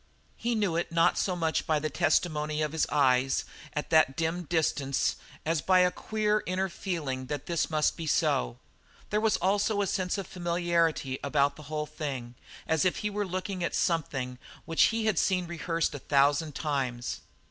[0.35, 4.45] He knew it not so much by the testimony of his eyes at that dim
[4.45, 8.57] distance as by a queer, inner feeling that this must be so.
[9.11, 12.33] There was also a sense of familiarity about the whole thing,
[12.65, 17.21] as if he were looking on something which he had seen rehearsed a thousand times.